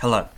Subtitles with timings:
[0.00, 0.28] Hello.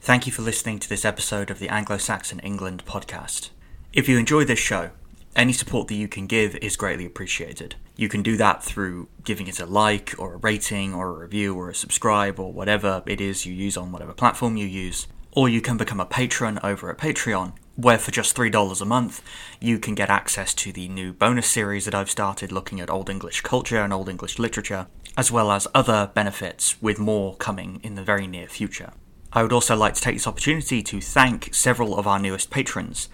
[0.00, 3.50] Thank you for listening to this episode of the Anglo Saxon England podcast.
[3.92, 4.88] If you enjoy this show,
[5.36, 7.74] any support that you can give is greatly appreciated.
[7.94, 11.54] You can do that through giving it a like, or a rating, or a review,
[11.54, 15.06] or a subscribe, or whatever it is you use on whatever platform you use.
[15.32, 19.22] Or you can become a patron over at Patreon, where for just $3 a month,
[19.60, 23.10] you can get access to the new bonus series that I've started looking at Old
[23.10, 27.94] English culture and Old English literature, as well as other benefits, with more coming in
[27.94, 28.92] the very near future.
[29.32, 33.10] I would also like to take this opportunity to thank several of our newest patrons.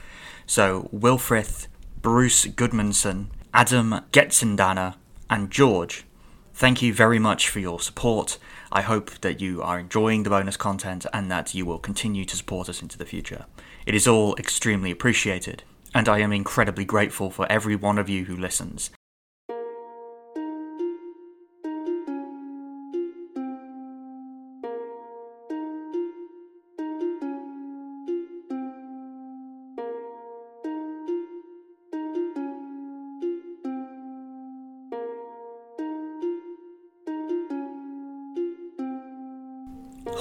[0.47, 1.67] So, Wilfrith,
[2.01, 4.95] Bruce Goodmanson, Adam Getzendana,
[5.29, 6.05] and George.
[6.55, 8.39] Thank you very much for your support.
[8.71, 12.37] I hope that you are enjoying the bonus content and that you will continue to
[12.37, 13.47] support us into the future.
[13.85, 18.25] It is all extremely appreciated, and I am incredibly grateful for every one of you
[18.27, 18.91] who listens.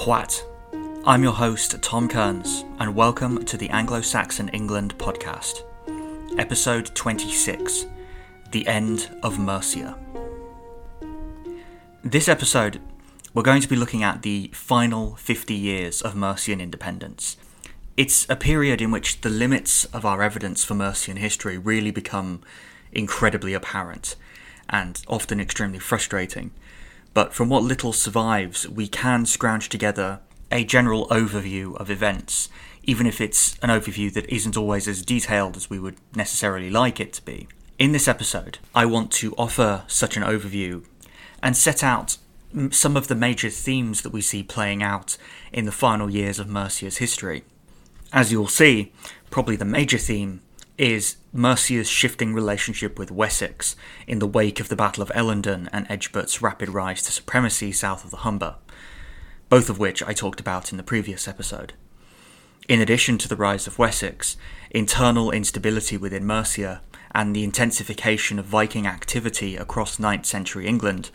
[0.04, 0.51] What?
[1.04, 5.64] I'm your host, Tom Kearns, and welcome to the Anglo Saxon England podcast,
[6.38, 7.86] episode 26
[8.52, 9.98] The End of Mercia.
[12.04, 12.80] This episode,
[13.34, 17.36] we're going to be looking at the final 50 years of Mercian independence.
[17.96, 22.42] It's a period in which the limits of our evidence for Mercian history really become
[22.92, 24.14] incredibly apparent
[24.70, 26.52] and often extremely frustrating
[27.14, 30.20] but from what little survives, we can scrounge together
[30.52, 32.48] a general overview of events,
[32.82, 37.00] even if it's an overview that isn't always as detailed as we would necessarily like
[37.00, 37.48] it to be.
[37.78, 40.84] In this episode, I want to offer such an overview
[41.42, 42.18] and set out
[42.70, 45.16] some of the major themes that we see playing out
[45.52, 47.44] in the final years of Mercia's history.
[48.12, 48.92] As you'll see,
[49.30, 50.42] probably the major theme
[50.76, 53.74] is Mercia's shifting relationship with Wessex
[54.06, 58.04] in the wake of the Battle of Ellendun and Egbert's rapid rise to supremacy south
[58.04, 58.56] of the Humber,
[59.52, 61.74] both of which I talked about in the previous episode.
[62.70, 64.38] In addition to the rise of Wessex,
[64.70, 66.80] internal instability within Mercia
[67.14, 71.10] and the intensification of Viking activity across 9th century England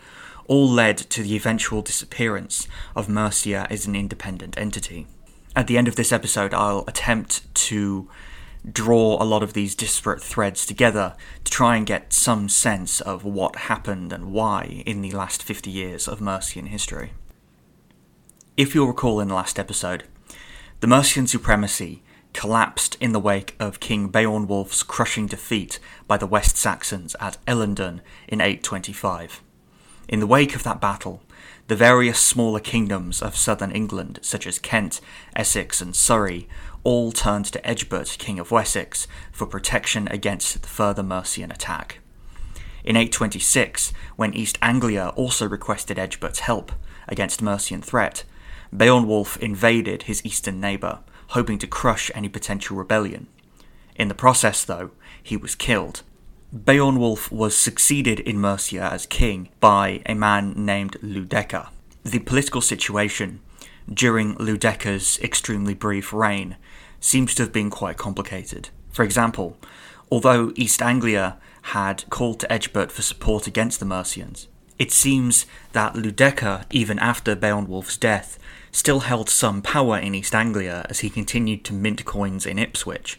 [0.46, 5.08] all led to the eventual disappearance of Mercia as an independent entity.
[5.56, 8.08] At the end of this episode, I'll attempt to
[8.70, 13.24] draw a lot of these disparate threads together to try and get some sense of
[13.24, 17.10] what happened and why in the last 50 years of Mercian history.
[18.58, 20.02] If you'll recall in the last episode,
[20.80, 22.02] the Mercian supremacy
[22.32, 28.00] collapsed in the wake of King Beornwulf's crushing defeat by the West Saxons at Ellendun
[28.26, 29.42] in 825.
[30.08, 31.22] In the wake of that battle,
[31.68, 35.00] the various smaller kingdoms of southern England, such as Kent,
[35.36, 36.48] Essex, and Surrey,
[36.82, 42.00] all turned to Egbert, King of Wessex, for protection against the further Mercian attack.
[42.82, 46.72] In 826, when East Anglia also requested Egbert's help
[47.06, 48.24] against Mercian threat,
[48.74, 53.26] Beornwulf invaded his eastern neighbour, hoping to crush any potential rebellion.
[53.96, 54.90] In the process, though,
[55.22, 56.02] he was killed.
[56.54, 61.68] Beornwulf was succeeded in Mercia as king by a man named Ludeca.
[62.04, 63.40] The political situation
[63.92, 66.56] during Ludeca's extremely brief reign
[67.00, 68.70] seems to have been quite complicated.
[68.90, 69.56] For example,
[70.10, 75.94] although East Anglia had called to Egbert for support against the Mercians, it seems that
[75.94, 78.38] Ludeca, even after Beornwulf's death,
[78.70, 83.18] still held some power in East Anglia as he continued to mint coins in Ipswich,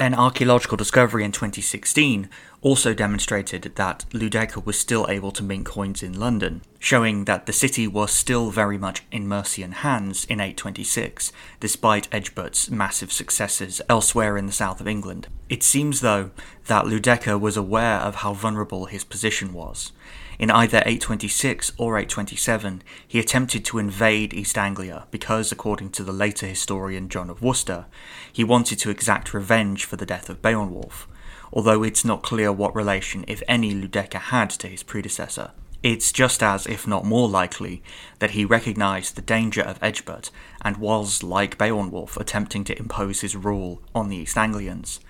[0.00, 2.30] an archaeological discovery in 2016
[2.62, 7.52] also demonstrated that Ludeca was still able to mint coins in London, showing that the
[7.52, 14.38] city was still very much in Mercian hands in 826, despite Egbert's massive successes elsewhere
[14.38, 15.28] in the south of England.
[15.50, 16.30] It seems, though,
[16.66, 19.92] that Ludeca was aware of how vulnerable his position was,
[20.40, 26.14] in either 826 or 827, he attempted to invade East Anglia because, according to the
[26.14, 27.84] later historian John of Worcester,
[28.32, 31.04] he wanted to exact revenge for the death of Beornwulf,
[31.52, 35.50] although it's not clear what relation, if any, Ludeca had to his predecessor.
[35.82, 37.82] It's just as, if not more likely,
[38.18, 40.30] that he recognised the danger of Egbert
[40.62, 45.00] and was, like Beornwulf, attempting to impose his rule on the East Anglians.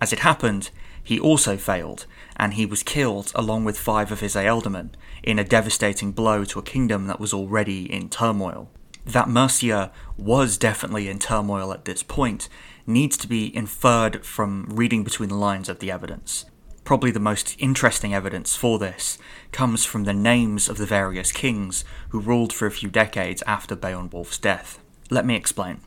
[0.00, 0.70] As it happened,
[1.04, 2.06] he also failed,
[2.36, 4.90] and he was killed along with five of his ealdormen
[5.22, 8.70] in a devastating blow to a kingdom that was already in turmoil.
[9.04, 12.48] That Mercia was definitely in turmoil at this point
[12.86, 16.46] needs to be inferred from reading between the lines of the evidence.
[16.84, 19.18] Probably the most interesting evidence for this
[19.52, 23.74] comes from the names of the various kings who ruled for a few decades after
[23.74, 24.78] Beornwulf's death.
[25.10, 25.80] Let me explain.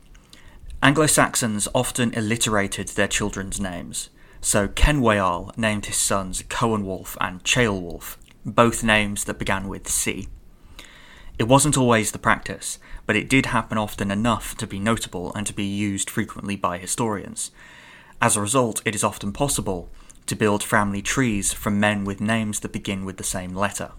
[0.82, 8.16] Anglo Saxons often alliterated their children's names, so Cenwaeal named his sons Coenwulf and Ceolwulf,
[8.44, 10.28] both names that began with C.
[11.38, 15.46] It wasn't always the practice, but it did happen often enough to be notable and
[15.46, 17.50] to be used frequently by historians.
[18.20, 19.88] As a result, it is often possible
[20.26, 23.92] to build family trees from men with names that begin with the same letter.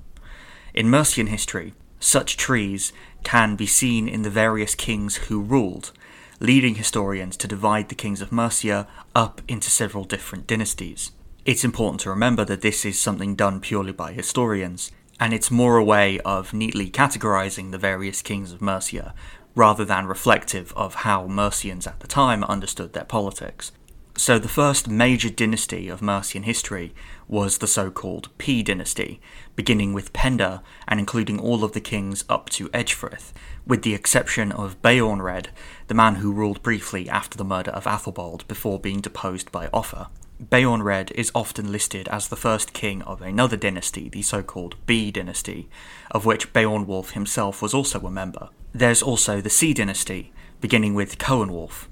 [0.74, 2.94] In Mercian history, such trees
[3.24, 5.92] can be seen in the various kings who ruled,
[6.40, 11.12] leading historians to divide the kings of Mercia up into several different dynasties.
[11.46, 15.78] It's important to remember that this is something done purely by historians, and it's more
[15.78, 19.14] a way of neatly categorizing the various kings of Mercia
[19.56, 23.72] rather than reflective of how Mercians at the time understood their politics.
[24.20, 26.94] So, the first major dynasty of Mercian history
[27.30, 29.22] was the so called P dynasty,
[29.56, 33.32] beginning with Penda and including all of the kings up to Ecgfrith,
[33.66, 35.46] with the exception of Beornred,
[35.88, 40.10] the man who ruled briefly after the murder of Athelbald before being deposed by Offa.
[40.44, 45.12] Beornred is often listed as the first king of another dynasty, the so called B
[45.12, 45.70] dynasty,
[46.12, 48.50] of which Beornwulf himself was also a member.
[48.74, 51.88] There's also the C dynasty, beginning with Coenwulf.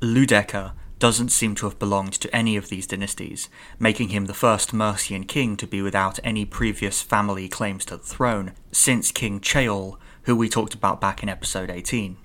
[0.00, 3.48] Ludeca doesn't seem to have belonged to any of these dynasties,
[3.78, 8.02] making him the first Mercian king to be without any previous family claims to the
[8.02, 12.16] throne, since King Ceol, who we talked about back in episode 18.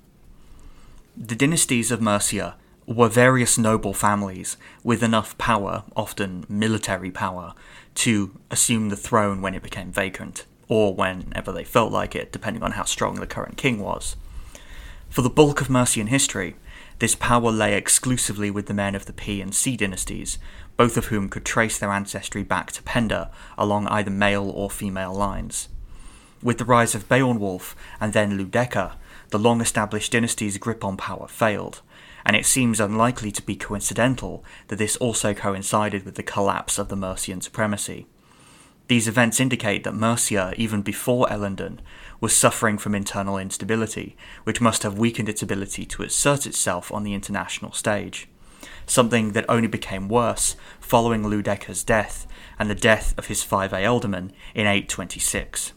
[1.16, 2.56] The dynasties of Mercia
[2.86, 7.54] were various noble families with enough power, often military power,
[7.94, 12.62] to assume the throne when it became vacant, or whenever they felt like it, depending
[12.62, 14.16] on how strong the current king was.
[15.08, 16.56] For the bulk of Mercian history,
[16.98, 20.38] this power lay exclusively with the men of the P and C dynasties,
[20.76, 25.12] both of whom could trace their ancestry back to Penda along either male or female
[25.12, 25.68] lines.
[26.42, 28.96] With the rise of Beornwulf and then Ludeca,
[29.30, 31.80] the long established dynasty's grip on power failed,
[32.24, 36.88] and it seems unlikely to be coincidental that this also coincided with the collapse of
[36.88, 38.06] the Mercian supremacy.
[38.86, 41.78] These events indicate that Mercia, even before Ellendun,
[42.20, 47.02] was suffering from internal instability, which must have weakened its ability to assert itself on
[47.02, 48.28] the international stage.
[48.86, 52.26] Something that only became worse following Ludeca's death
[52.58, 55.72] and the death of his five ealdormen in 826.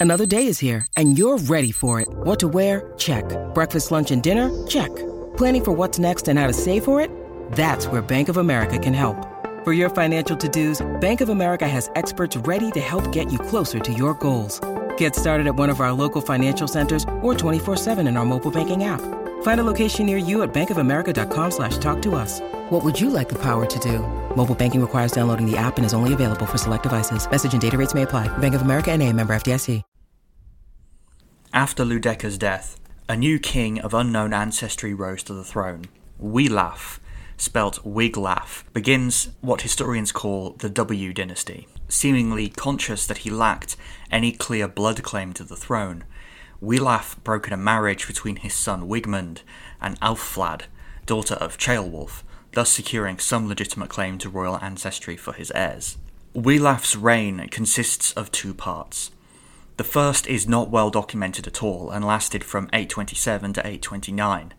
[0.00, 2.08] Another day is here, and you're ready for it.
[2.08, 2.92] What to wear?
[2.96, 3.24] Check.
[3.52, 4.66] Breakfast, lunch, and dinner?
[4.66, 4.94] Check.
[5.36, 7.10] Planning for what's next and how to save for it?
[7.52, 9.37] That's where Bank of America can help.
[9.68, 13.78] For your financial to-dos, Bank of America has experts ready to help get you closer
[13.78, 14.58] to your goals.
[14.96, 18.84] Get started at one of our local financial centers or 24-7 in our mobile banking
[18.84, 19.02] app.
[19.42, 22.40] Find a location near you at bankofamerica.com slash talk to us.
[22.70, 23.98] What would you like the power to do?
[24.34, 27.30] Mobile banking requires downloading the app and is only available for select devices.
[27.30, 28.26] Message and data rates may apply.
[28.38, 29.82] Bank of America and a member FDIC.
[31.52, 35.84] After Ludeca's death, a new king of unknown ancestry rose to the throne,
[36.18, 37.00] Wiglaf,
[37.38, 41.66] spelt Wiglaf, begins what historians call the W dynasty.
[41.88, 43.76] Seemingly conscious that he lacked
[44.10, 46.04] any clear blood claim to the throne,
[46.60, 49.42] Wiglaf brokered a marriage between his son Wigmund
[49.80, 50.62] and Alflad,
[51.06, 55.96] daughter of Ceolwulf, thus securing some legitimate claim to royal ancestry for his heirs.
[56.34, 59.12] Wiglaf's reign consists of two parts.
[59.76, 64.52] The first is not well documented at all and lasted from 827 to 829,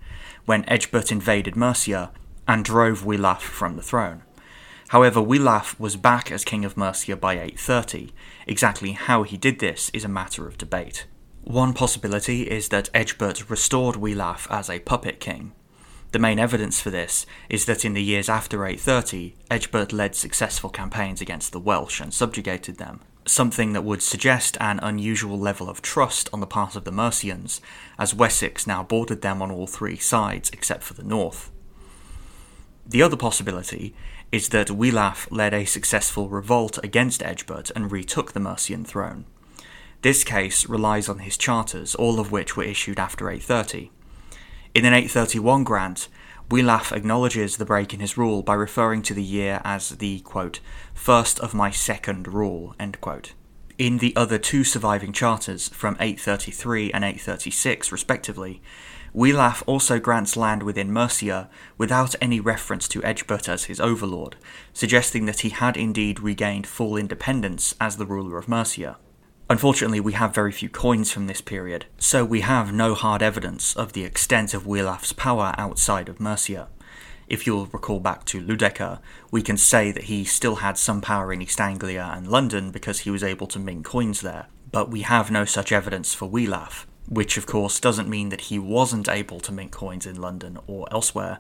[0.46, 2.12] when Egbert invaded Mercia
[2.50, 4.24] and drove Wiglaf from the throne.
[4.88, 8.12] However, Wiglaf was back as King of Mercia by 830.
[8.48, 11.06] Exactly how he did this is a matter of debate.
[11.44, 15.52] One possibility is that Egbert restored Wiglaf as a puppet king.
[16.12, 20.72] The main evidence for this is that in the years after 830, Egbert led successful
[20.72, 25.84] campaigns against the Welsh and subjugated them, something that would suggest an unusual level of
[25.84, 27.62] trust on the part of the Mercians,
[28.00, 31.52] as Wessex now bordered them on all three sides except for the north.
[32.90, 33.94] The other possibility
[34.32, 39.26] is that Wiglaf led a successful revolt against Egbert and retook the Mercian throne.
[40.02, 43.92] This case relies on his charters, all of which were issued after 830.
[44.74, 46.08] In an 831 grant,
[46.50, 50.60] Wiglaf acknowledges the break in his rule by referring to the year as the, quote,
[50.96, 52.76] first of my second rule.
[53.78, 58.64] In the other two surviving charters from 833 and 836, respectively,
[59.14, 64.36] Wiglaf also grants land within Mercia without any reference to Egbert as his overlord,
[64.74, 68.98] suggesting that he had indeed regained full independence as the ruler of Mercia.
[69.50, 73.76] Unfortunately, we have very few coins from this period, so we have no hard evidence
[73.76, 76.68] of the extent of Wiglaf's power outside of Mercia.
[77.28, 79.00] If you'll recall back to Ludeca,
[79.32, 83.00] we can say that he still had some power in East Anglia and London because
[83.00, 86.86] he was able to mint coins there, but we have no such evidence for Wiglaf,
[87.10, 90.88] which of course doesn't mean that he wasn't able to mint coins in London or
[90.92, 91.40] elsewhere,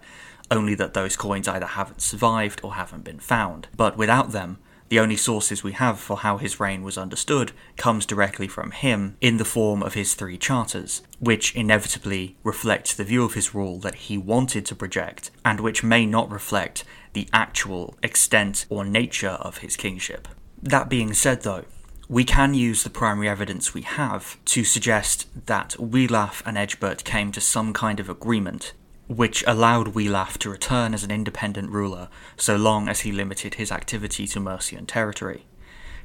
[0.51, 3.67] only that those coins either haven't survived or haven't been found.
[3.77, 4.57] But without them,
[4.89, 9.15] the only sources we have for how his reign was understood comes directly from him
[9.21, 13.77] in the form of his three charters, which inevitably reflect the view of his rule
[13.79, 16.83] that he wanted to project, and which may not reflect
[17.13, 20.27] the actual extent or nature of his kingship.
[20.61, 21.65] That being said, though,
[22.09, 27.31] we can use the primary evidence we have to suggest that Wiglaf and Egbert came
[27.31, 28.73] to some kind of agreement
[29.07, 33.71] which allowed Wiglaf to return as an independent ruler so long as he limited his
[33.71, 35.45] activity to Mercian territory.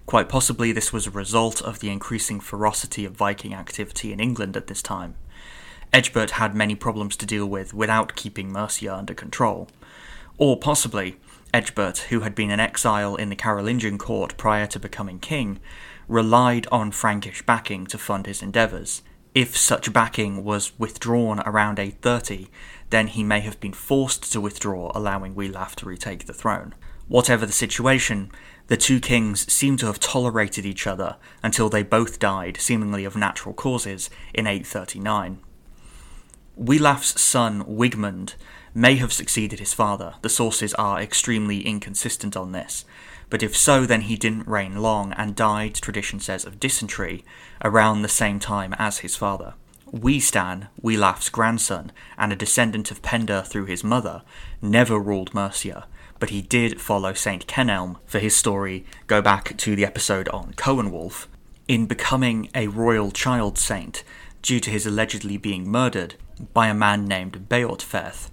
[0.04, 4.58] Quite possibly, this was a result of the increasing ferocity of Viking activity in England
[4.58, 5.14] at this time.
[5.90, 9.68] Egbert had many problems to deal with without keeping Mercia under control.
[10.36, 11.16] Or possibly,
[11.54, 15.60] Egbert, who had been an exile in the Carolingian court prior to becoming king,
[16.08, 19.02] relied on Frankish backing to fund his endeavours.
[19.34, 22.48] If such backing was withdrawn around 830,
[22.90, 26.74] then he may have been forced to withdraw, allowing Wiglaf to retake the throne.
[27.08, 28.30] Whatever the situation,
[28.68, 33.16] the two kings seem to have tolerated each other until they both died, seemingly of
[33.16, 35.40] natural causes, in 839.
[36.58, 38.36] Wiglaf's son Wigmund
[38.72, 40.14] may have succeeded his father.
[40.22, 42.84] The sources are extremely inconsistent on this,
[43.30, 47.24] but if so, then he didn't reign long and died, tradition says, of dysentery
[47.62, 49.54] around the same time as his father.
[49.92, 54.22] Weistan, Wiglaf's grandson, and a descendant of Penda through his mother,
[54.60, 55.86] never ruled Mercia,
[56.18, 60.52] but he did follow Saint Kenelm for his story, go back to the episode on
[60.54, 61.26] Coenwulf,
[61.68, 64.04] in becoming a royal child saint
[64.42, 66.16] due to his allegedly being murdered
[66.52, 68.30] by a man named Beorhtferth.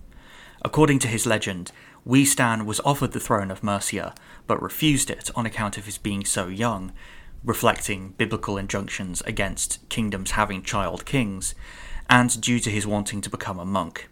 [0.63, 1.71] According to his legend,
[2.05, 4.13] Weistan was offered the throne of Mercia,
[4.47, 6.91] but refused it on account of his being so young,
[7.43, 11.55] reflecting biblical injunctions against kingdoms having child kings,
[12.09, 14.09] and due to his wanting to become a monk.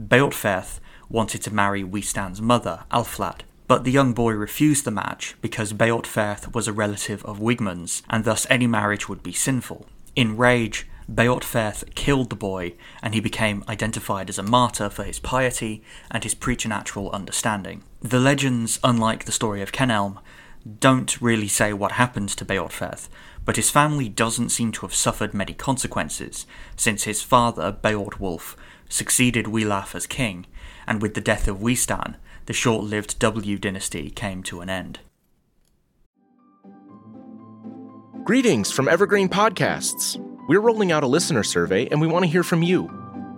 [0.00, 5.72] Beorhtferth wanted to marry Weistan's mother, Alflad, but the young boy refused the match because
[5.72, 9.86] Beorhtferth was a relative of Wigmund's, and thus any marriage would be sinful.
[10.16, 15.18] In rage, Beorhtferth killed the boy, and he became identified as a martyr for his
[15.18, 17.82] piety and his preternatural understanding.
[18.00, 20.18] The legends, unlike the story of Kenelm,
[20.78, 23.08] don't really say what happened to Beorhtferth,
[23.44, 28.54] but his family doesn't seem to have suffered many consequences, since his father, Beorhtwulf,
[28.88, 30.46] succeeded Wiglaf as king,
[30.86, 32.14] and with the death of Weistan,
[32.46, 35.00] the short lived W dynasty came to an end.
[38.22, 40.16] Greetings from Evergreen Podcasts.
[40.48, 43.07] We're rolling out a listener survey and we want to hear from you.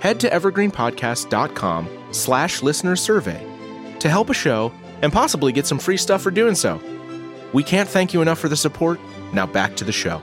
[0.00, 3.44] Head to evergreenpodcast.com slash listener survey
[3.98, 6.80] to help a show and possibly get some free stuff for doing so.
[7.52, 9.00] We can't thank you enough for the support.
[9.32, 10.22] Now back to the show.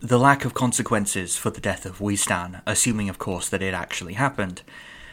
[0.00, 4.14] The lack of consequences for the death of Weistan, assuming of course that it actually
[4.14, 4.62] happened,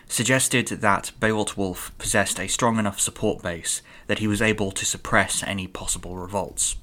[0.07, 5.41] suggested that Beorhtwulf possessed a strong enough support base that he was able to suppress
[5.43, 6.75] any possible revolts.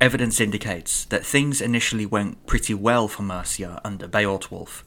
[0.00, 4.82] Evidence indicates that things initially went pretty well for Mercia under Beorhtwulf.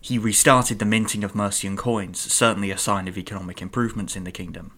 [0.00, 4.32] He restarted the minting of Mercian coins, certainly a sign of economic improvements in the
[4.32, 4.72] kingdom.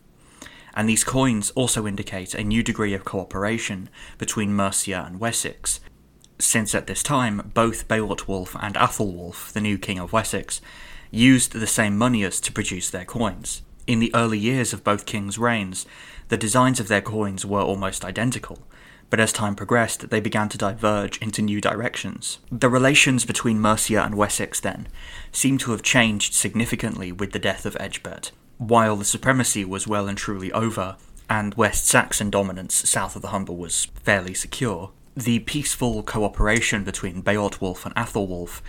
[0.74, 3.88] And these coins also indicate a new degree of cooperation
[4.18, 5.80] between Mercia and Wessex,
[6.38, 10.60] since at this time both Beorhtwulf and Athelwulf, the new king of Wessex,
[11.10, 13.62] used the same moneyers to produce their coins.
[13.86, 15.86] In the early years of both kings' reigns,
[16.28, 18.58] the designs of their coins were almost identical,
[19.12, 22.38] but as time progressed, they began to diverge into new directions.
[22.50, 24.88] The relations between Mercia and Wessex, then,
[25.30, 28.32] seem to have changed significantly with the death of Egbert.
[28.56, 30.96] While the supremacy was well and truly over,
[31.28, 37.22] and West Saxon dominance south of the Humber was fairly secure, The peaceful cooperation between
[37.22, 38.62] Beorhtwulf and Athelwulf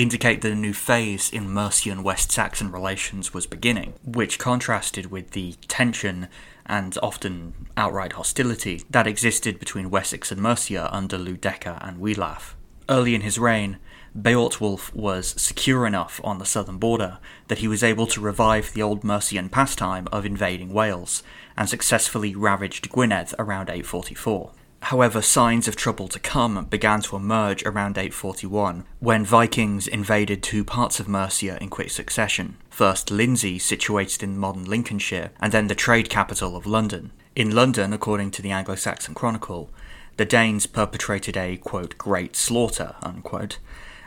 [0.00, 5.32] indicate that a new phase in Mercian West Saxon relations was beginning, which contrasted with
[5.32, 6.28] the tension
[6.64, 12.54] and often outright hostility that existed between Wessex and Mercia under Ludeca and Wiglaf.
[12.88, 13.78] Early in his reign,
[14.18, 18.82] Beorhtwulf was secure enough on the southern border that he was able to revive the
[18.82, 21.22] old Mercian pastime of invading Wales
[21.58, 24.52] and successfully ravaged Gwynedd around 844.
[24.82, 30.64] However, signs of trouble to come began to emerge around 841 when Vikings invaded two
[30.64, 32.56] parts of Mercia in quick succession.
[32.70, 37.12] First, Lindsey, situated in modern Lincolnshire, and then the trade capital of London.
[37.36, 39.70] In London, according to the Anglo Saxon Chronicle,
[40.16, 43.58] the Danes perpetrated a, quote, great slaughter, unquote,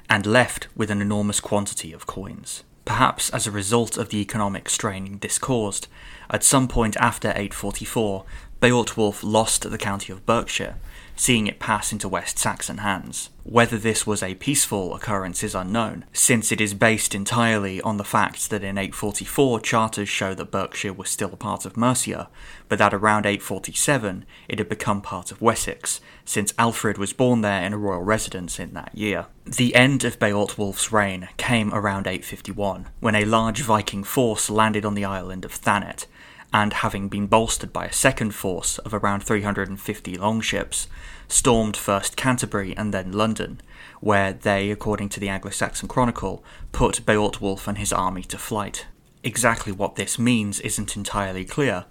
[0.10, 2.64] and left with an enormous quantity of coins.
[2.86, 5.88] Perhaps as a result of the economic strain this caused,
[6.30, 8.26] at some point after 844,
[8.64, 10.78] Beorhtwulf lost the county of Berkshire,
[11.18, 13.30] seeing it pass into West Saxon hands.
[13.44, 18.06] Whether this was a peaceful occurrence is unknown, since it is based entirely on the
[18.06, 22.30] fact that in 844 charters show that Berkshire was still a part of Mercia,
[22.70, 27.66] but that around 847 it had become part of Wessex, since Alfred was born there
[27.66, 29.26] in a royal residence in that year.
[29.44, 34.96] The end of Beorhtwulf's reign came around 851, when a large Viking force landed on
[34.96, 36.06] the island of Thanet,
[36.54, 40.88] and having been bolstered by a second force of around 350 longships,
[41.28, 43.60] stormed first Canterbury and then London,
[44.00, 48.86] where they, according to the Anglo Saxon Chronicle, put Beorhtwulf and his army to flight.
[49.24, 51.86] Exactly what this means isn't entirely clear,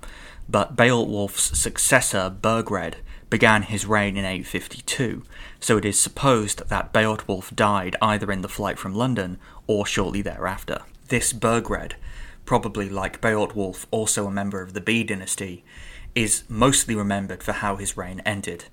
[0.48, 2.98] but Beorhtwulf's successor, Burgred,
[3.30, 5.24] began his reign in 852,
[5.58, 10.22] so it is supposed that Beorhtwulf died either in the flight from London or shortly
[10.22, 10.82] thereafter.
[11.08, 11.96] This Burgred
[12.44, 15.64] probably like Beorhtwulf, also a member of the B dynasty,
[16.14, 18.66] is mostly remembered for how his reign ended.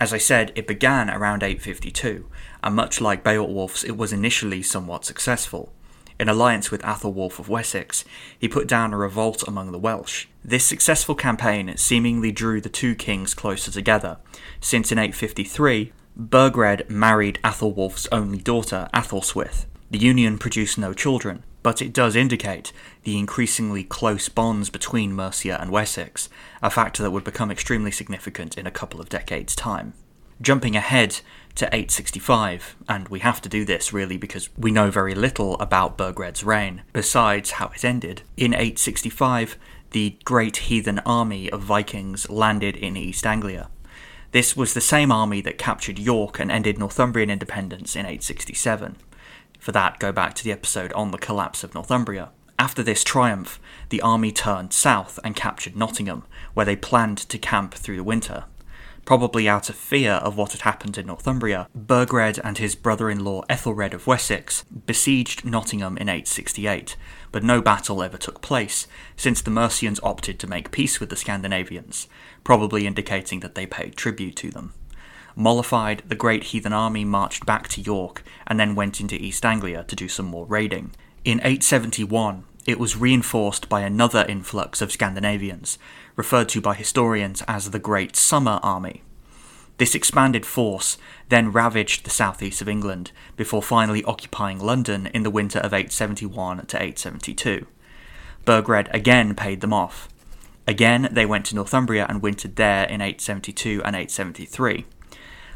[0.00, 2.26] As I said, it began around 852,
[2.62, 5.72] and much like Beorhtwulf's, it was initially somewhat successful.
[6.18, 8.04] In alliance with Athelwulf of Wessex,
[8.38, 10.26] he put down a revolt among the Welsh.
[10.44, 14.18] This successful campaign seemingly drew the two kings closer together,
[14.60, 19.64] since in 853, Burgred married Athelwulf's only daughter, Athelswith.
[19.90, 22.72] The union produced no children, but it does indicate
[23.04, 26.28] the increasingly close bonds between Mercia and Wessex,
[26.62, 29.94] a factor that would become extremely significant in a couple of decades' time.
[30.40, 31.20] Jumping ahead
[31.56, 35.98] to 865, and we have to do this really because we know very little about
[35.98, 38.22] Burgred's reign, besides how it ended.
[38.36, 39.58] In 865,
[39.90, 43.68] the great heathen army of Vikings landed in East Anglia.
[44.32, 48.96] This was the same army that captured York and ended Northumbrian independence in 867.
[49.60, 52.30] For that, go back to the episode on the collapse of Northumbria.
[52.58, 57.74] After this triumph, the army turned south and captured Nottingham, where they planned to camp
[57.74, 58.44] through the winter.
[59.04, 63.24] Probably out of fear of what had happened in Northumbria, Burgred and his brother in
[63.24, 66.96] law Ethelred of Wessex besieged Nottingham in 868,
[67.32, 71.16] but no battle ever took place, since the Mercians opted to make peace with the
[71.16, 72.08] Scandinavians,
[72.44, 74.74] probably indicating that they paid tribute to them.
[75.36, 79.84] Mollified, the great heathen army marched back to York and then went into East Anglia
[79.84, 80.92] to do some more raiding.
[81.24, 85.78] In 871, it was reinforced by another influx of Scandinavians,
[86.16, 89.02] referred to by historians as the Great Summer Army.
[89.78, 90.98] This expanded force
[91.30, 96.66] then ravaged the southeast of England before finally occupying London in the winter of 871
[96.66, 97.66] to 872.
[98.44, 100.08] Burgred again paid them off.
[100.66, 104.84] Again, they went to Northumbria and wintered there in 872 and 873.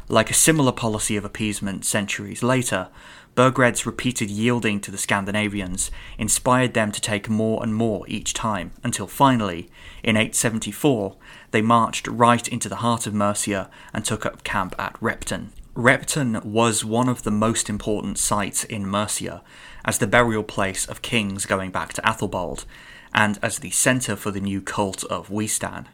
[0.07, 2.89] Like a similar policy of appeasement centuries later,
[3.33, 5.89] Burgred's repeated yielding to the Scandinavians
[6.19, 9.69] inspired them to take more and more each time, until finally,
[10.03, 11.15] in 874,
[11.49, 15.51] they marched right into the heart of Mercia and took up camp at Repton.
[15.73, 19.43] Repton was one of the most important sites in Mercia,
[19.83, 22.65] as the burial place of kings going back to Athelbald,
[23.13, 25.87] and as the centre for the new cult of Weohstan.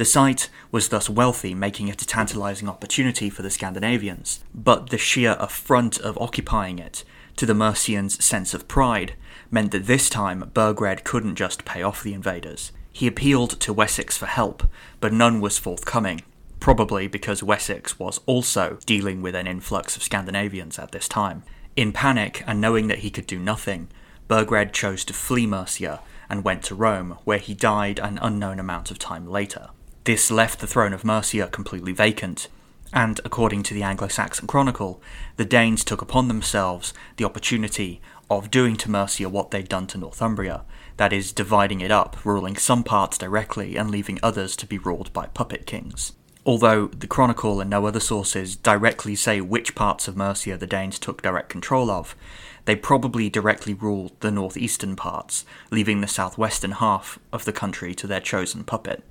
[0.00, 4.96] The site was thus wealthy, making it a tantalizing opportunity for the Scandinavians, but the
[4.96, 7.04] sheer affront of occupying it,
[7.36, 9.12] to the Mercians' sense of pride,
[9.50, 12.72] meant that this time Burgred couldn't just pay off the invaders.
[12.90, 14.62] He appealed to Wessex for help,
[15.00, 16.22] but none was forthcoming,
[16.60, 21.42] probably because Wessex was also dealing with an influx of Scandinavians at this time.
[21.76, 23.90] In panic, and knowing that he could do nothing,
[24.28, 28.90] Burgred chose to flee Mercia and went to Rome, where he died an unknown amount
[28.90, 29.68] of time later.
[30.10, 32.48] This left the throne of Mercia completely vacant,
[32.92, 35.00] and according to the Anglo Saxon Chronicle,
[35.36, 39.98] the Danes took upon themselves the opportunity of doing to Mercia what they'd done to
[39.98, 40.64] Northumbria,
[40.96, 45.12] that is, dividing it up, ruling some parts directly and leaving others to be ruled
[45.12, 46.14] by puppet kings.
[46.44, 50.98] Although the Chronicle and no other sources directly say which parts of Mercia the Danes
[50.98, 52.16] took direct control of,
[52.64, 58.08] they probably directly ruled the northeastern parts, leaving the southwestern half of the country to
[58.08, 59.04] their chosen puppet.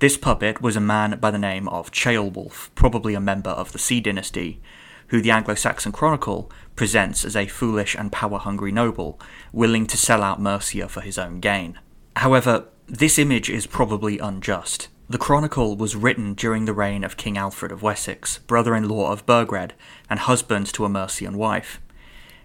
[0.00, 3.78] This puppet was a man by the name of Ceolwulf, probably a member of the
[3.78, 4.60] C dynasty,
[5.08, 9.20] who the Anglo Saxon Chronicle presents as a foolish and power hungry noble,
[9.52, 11.78] willing to sell out Mercia for his own gain.
[12.16, 14.88] However, this image is probably unjust.
[15.08, 19.12] The Chronicle was written during the reign of King Alfred of Wessex, brother in law
[19.12, 19.74] of Burgred,
[20.10, 21.80] and husband to a Mercian wife.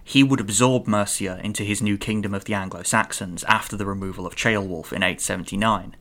[0.04, 4.28] He would absorb Mercia into his new kingdom of the Anglo Saxons after the removal
[4.28, 5.96] of Ceolwulf in 879.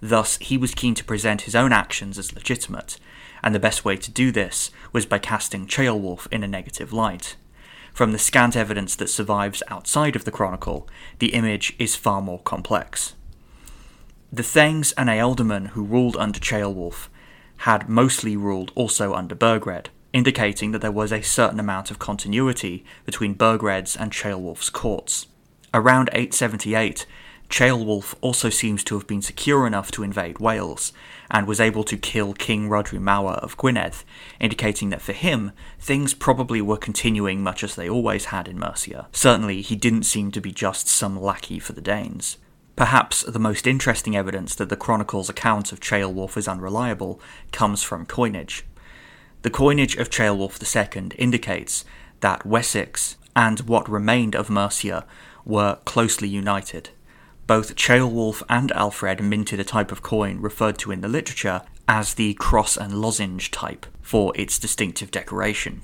[0.00, 2.98] Thus, he was keen to present his own actions as legitimate,
[3.42, 7.36] and the best way to do this was by casting Ceolwulf in a negative light.
[7.92, 12.38] From the scant evidence that survives outside of the Chronicle, the image is far more
[12.38, 13.14] complex.
[14.32, 17.08] The Thegns and Ealdormen who ruled under Ceolwulf
[17.62, 22.84] had mostly ruled also under Burgred, indicating that there was a certain amount of continuity
[23.04, 25.26] between Burgred's and Ceolwulf's courts.
[25.74, 27.04] Around 878,
[27.48, 30.92] Ceolwulf also seems to have been secure enough to invade Wales,
[31.30, 34.04] and was able to kill King Rhodri Mawr of Gwynedd,
[34.38, 39.08] indicating that for him, things probably were continuing much as they always had in Mercia.
[39.12, 42.36] Certainly, he didn't seem to be just some lackey for the Danes.
[42.76, 48.06] Perhaps the most interesting evidence that the Chronicle's account of Ceolwulf is unreliable comes from
[48.06, 48.64] coinage.
[49.42, 51.84] The coinage of Ceolwulf II indicates
[52.20, 55.06] that Wessex and what remained of Mercia
[55.44, 56.90] were closely united.
[57.48, 62.12] Both Ceolwulf and Alfred minted a type of coin referred to in the literature as
[62.12, 65.80] the cross and lozenge type for its distinctive decoration.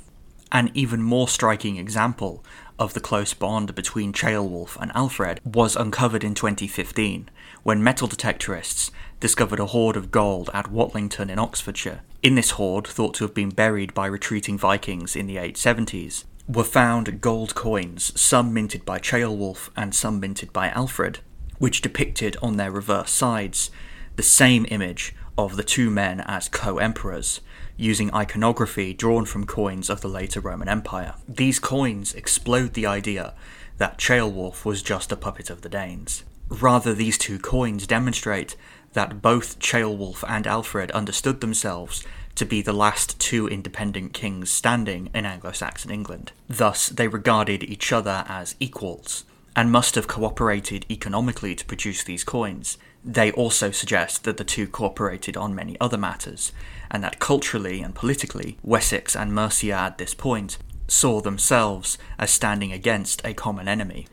[0.52, 2.44] An even more striking example
[2.78, 7.30] of the close bond between Ceolwulf and Alfred was uncovered in 2015
[7.62, 12.02] when metal detectorists discovered a hoard of gold at Watlington in Oxfordshire.
[12.22, 16.62] In this hoard, thought to have been buried by retreating Vikings in the 870s, were
[16.62, 21.20] found gold coins, some minted by Ceolwulf and some minted by Alfred,
[21.58, 23.70] which depicted on their reverse sides
[24.16, 27.40] the same image of the two men as co emperors,
[27.76, 31.14] using iconography drawn from coins of the later Roman Empire.
[31.28, 33.34] These coins explode the idea
[33.78, 36.22] that Ceolwulf was just a puppet of the Danes.
[36.48, 38.56] Rather, these two coins demonstrate
[38.92, 42.04] that both Ceolwulf and Alfred understood themselves
[42.36, 46.32] to be the last two independent kings standing in Anglo Saxon England.
[46.48, 49.24] Thus, they regarded each other as equals,
[49.56, 52.78] and must have cooperated economically to produce these coins.
[53.04, 56.52] They also suggest that the two cooperated on many other matters,
[56.90, 62.72] and that culturally and politically, Wessex and Mercia at this point saw themselves as standing
[62.72, 64.06] against a common enemy.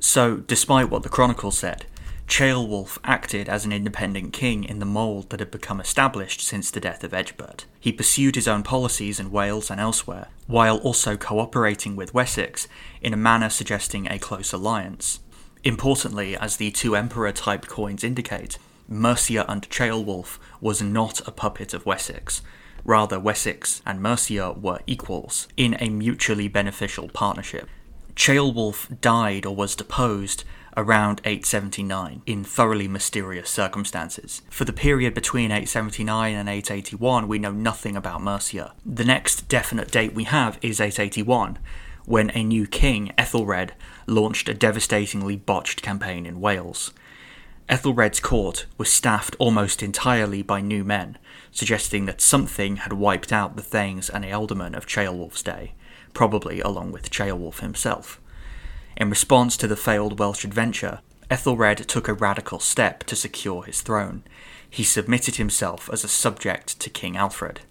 [0.00, 1.84] So, despite what the Chronicle said,
[2.30, 6.80] Ceolwulf acted as an independent king in the mould that had become established since the
[6.80, 7.66] death of Egbert.
[7.80, 12.68] He pursued his own policies in Wales and elsewhere, while also cooperating with Wessex
[13.02, 15.18] in a manner suggesting a close alliance.
[15.64, 21.74] Importantly, as the two emperor type coins indicate, Mercia under Ceolwulf was not a puppet
[21.74, 22.42] of Wessex.
[22.84, 27.68] Rather, Wessex and Mercia were equals in a mutually beneficial partnership.
[28.14, 30.44] Ceolwulf died or was deposed
[30.76, 34.42] around 879 in thoroughly mysterious circumstances.
[34.50, 38.72] For the period between 879 and 881, we know nothing about Mercia.
[38.84, 41.58] The next definite date we have is 881,
[42.06, 43.72] when a new king, Ethelred,
[44.06, 46.92] launched a devastatingly botched campaign in Wales.
[47.68, 51.16] Ethelred's court was staffed almost entirely by new men,
[51.52, 55.74] suggesting that something had wiped out the Thanes and Ealdormen of Ceolwulf's day,
[56.12, 58.20] probably along with Ceolwulf himself.
[59.00, 63.80] In response to the failed Welsh adventure, Ethelred took a radical step to secure his
[63.80, 64.24] throne.
[64.68, 67.62] He submitted himself as a subject to King Alfred.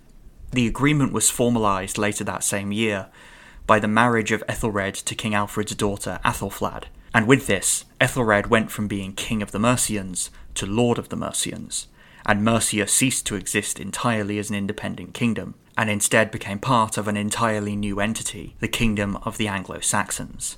[0.52, 3.10] The agreement was formalised later that same year
[3.68, 8.72] by the marriage of Ethelred to King Alfred's daughter Athelflaed, and with this, Ethelred went
[8.72, 11.86] from being king of the Mercians to lord of the Mercians,
[12.26, 17.08] and Mercia ceased to exist entirely as an independent kingdom, and instead became part of
[17.08, 20.58] an entirely new entity, the kingdom of the Anglo Saxons.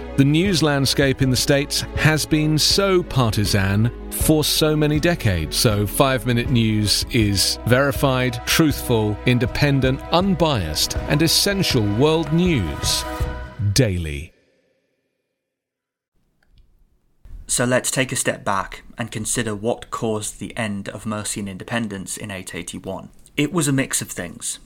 [0.17, 5.55] the news landscape in the States has been so partisan for so many decades.
[5.55, 13.03] So, five minute news is verified, truthful, independent, unbiased, and essential world news
[13.73, 14.33] daily.
[17.51, 22.15] So let's take a step back and consider what caused the end of Mercian independence
[22.15, 23.09] in 881.
[23.35, 24.59] It was a mix of things.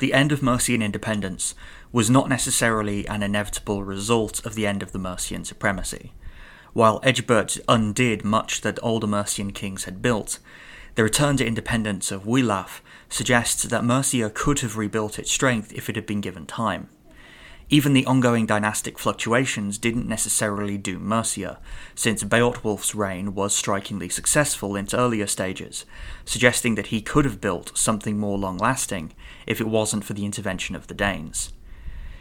[0.00, 1.54] The end of Mercian independence
[1.92, 6.12] was not necessarily an inevitable result of the end of the Mercian supremacy.
[6.72, 10.38] While Egbert undid much that older Mercian kings had built,
[10.94, 15.88] the return to independence of Wiglaf suggests that Mercia could have rebuilt its strength if
[15.88, 16.88] it had been given time.
[17.68, 21.58] Even the ongoing dynastic fluctuations didn't necessarily doom Mercia,
[21.94, 25.84] since Beorhtwulf's reign was strikingly successful in its earlier stages,
[26.24, 29.12] suggesting that he could have built something more long lasting
[29.46, 31.52] if it wasn't for the intervention of the Danes.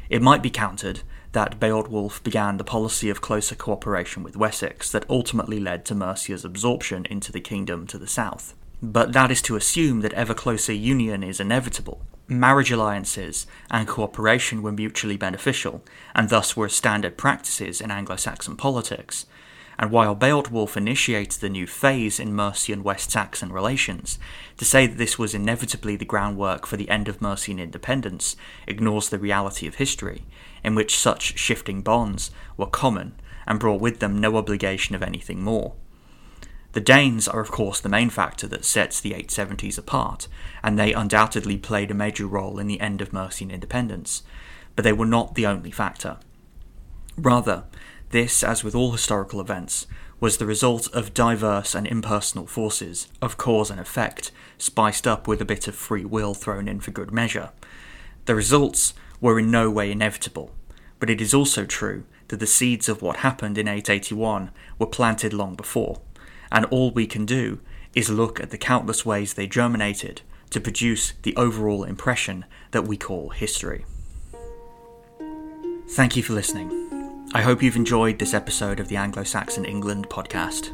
[0.09, 5.09] It might be countered that Beorhtwulf began the policy of closer cooperation with Wessex that
[5.09, 8.53] ultimately led to Mercia's absorption into the kingdom to the south.
[8.81, 14.61] But that is to assume that ever closer union is inevitable, marriage alliances and cooperation
[14.61, 19.25] were mutually beneficial, and thus were standard practices in Anglo Saxon politics.
[19.77, 24.17] And while Beorhtwulf initiated the new phase in Mercian West Saxon relations,
[24.57, 28.35] to say that this was inevitably the groundwork for the end of Mercian independence
[28.67, 30.23] ignores the reality of history,
[30.63, 35.43] in which such shifting bonds were common and brought with them no obligation of anything
[35.43, 35.73] more.
[36.71, 40.27] The Danes are, of course, the main factor that sets the 870s apart,
[40.61, 44.23] and they undoubtedly played a major role in the end of Mercian independence,
[44.75, 46.17] but they were not the only factor.
[47.17, 47.63] Rather,
[48.15, 49.85] this, as with all historical events,
[50.19, 55.41] was the result of diverse and impersonal forces, of cause and effect, spiced up with
[55.41, 57.49] a bit of free will thrown in for good measure.
[58.25, 60.51] The results were in no way inevitable,
[60.99, 64.49] but it is also true that the seeds of what happened in 881
[64.79, 65.99] were planted long before
[66.51, 67.59] and all we can do
[67.93, 72.97] is look at the countless ways they germinated to produce the overall impression that we
[72.97, 73.85] call history.
[75.89, 76.84] Thank you for listening.
[77.35, 80.69] I hope you've enjoyed this episode of the Anglo Saxon England podcast.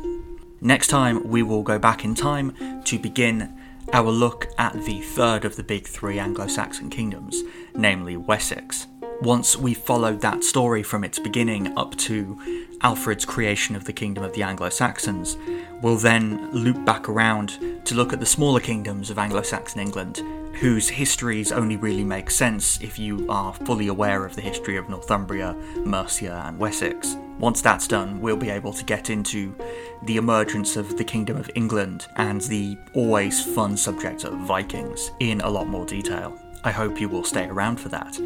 [0.61, 3.51] Next time, we will go back in time to begin
[3.93, 7.41] our look at the third of the big three Anglo Saxon kingdoms,
[7.73, 8.85] namely Wessex.
[9.21, 12.35] Once we've followed that story from its beginning up to
[12.81, 15.37] Alfred's creation of the kingdom of the Anglo Saxons,
[15.79, 20.23] we'll then loop back around to look at the smaller kingdoms of Anglo Saxon England,
[20.55, 24.89] whose histories only really make sense if you are fully aware of the history of
[24.89, 25.53] Northumbria,
[25.85, 27.15] Mercia, and Wessex.
[27.37, 29.55] Once that's done, we'll be able to get into
[30.01, 35.41] the emergence of the Kingdom of England and the always fun subject of Vikings in
[35.41, 36.35] a lot more detail.
[36.63, 38.19] I hope you will stay around for that.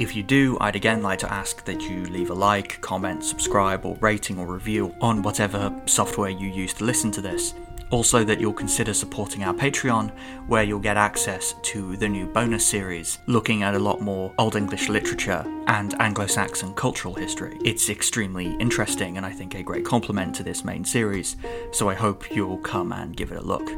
[0.00, 3.84] If you do, I'd again like to ask that you leave a like, comment, subscribe,
[3.84, 7.52] or rating or review on whatever software you use to listen to this.
[7.90, 10.10] Also, that you'll consider supporting our Patreon,
[10.46, 14.56] where you'll get access to the new bonus series looking at a lot more Old
[14.56, 17.58] English literature and Anglo Saxon cultural history.
[17.62, 21.36] It's extremely interesting and I think a great complement to this main series,
[21.72, 23.68] so I hope you'll come and give it a look.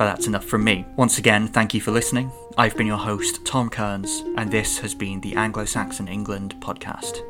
[0.00, 0.86] But that's enough from me.
[0.96, 2.32] Once again, thank you for listening.
[2.56, 7.29] I've been your host, Tom Kearns, and this has been the Anglo Saxon England podcast.